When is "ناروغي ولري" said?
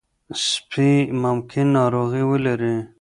1.77-2.75